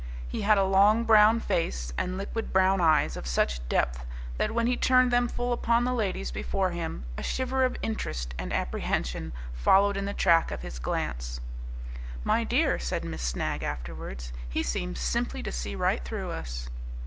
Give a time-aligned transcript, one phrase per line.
[0.27, 4.03] He had a long brown face and liquid brown eyes of such depth
[4.39, 8.33] that when he turned them full upon the ladies before him a shiver of interest
[8.39, 11.39] and apprehension followed in the track of his glance.
[12.23, 16.67] "My dear," said Miss Snagg afterwards, "he seemed simply to see right through us."